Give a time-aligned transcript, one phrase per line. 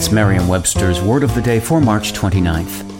[0.00, 2.99] It's Merriam Webster's Word of the Day for March 29th.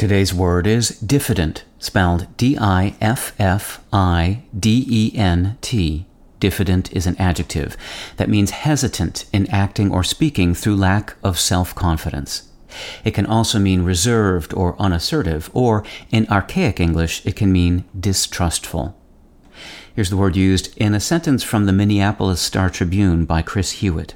[0.00, 6.06] Today's word is diffident, spelled D I F F I D E N T.
[6.38, 7.76] Diffident is an adjective
[8.16, 12.48] that means hesitant in acting or speaking through lack of self confidence.
[13.04, 18.98] It can also mean reserved or unassertive, or in archaic English, it can mean distrustful.
[19.94, 24.14] Here's the word used in a sentence from the Minneapolis Star Tribune by Chris Hewitt.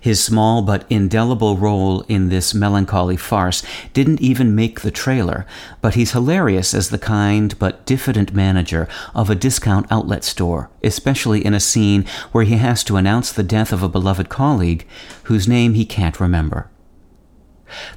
[0.00, 5.46] His small but indelible role in this melancholy farce didn't even make the trailer,
[5.80, 11.44] but he's hilarious as the kind but diffident manager of a discount outlet store, especially
[11.44, 14.86] in a scene where he has to announce the death of a beloved colleague
[15.24, 16.70] whose name he can't remember.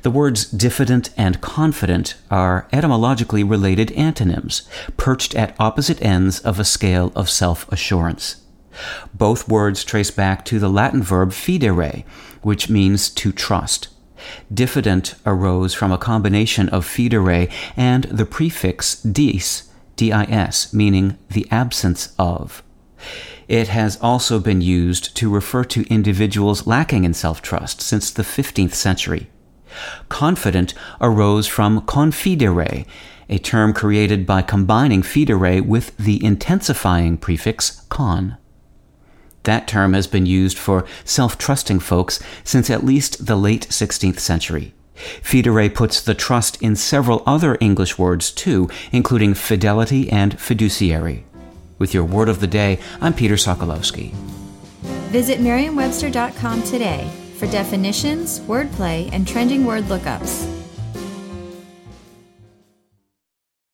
[0.04, 4.64] The words diffident and confident are etymologically related antonyms,
[4.98, 8.43] perched at opposite ends of a scale of self assurance.
[9.14, 12.04] Both words trace back to the Latin verb fidere,
[12.42, 13.90] which means to trust.
[14.54, 22.14] Diffident arose from a combination of fidere and the prefix dis, dis, meaning the absence
[22.18, 22.64] of.
[23.48, 28.24] It has also been used to refer to individuals lacking in self trust since the
[28.24, 29.30] 15th century.
[30.08, 32.86] Confident arose from confidere,
[33.30, 38.38] a term created by combining fidere with the intensifying prefix con.
[39.44, 44.20] That term has been used for self trusting folks since at least the late 16th
[44.20, 44.74] century.
[45.22, 51.26] Fidere puts the trust in several other English words too, including fidelity and fiduciary.
[51.80, 54.12] With your word of the day, I'm Peter Sokolowski.
[55.12, 60.53] Visit merriam-webster.com today for definitions, wordplay, and trending word lookups.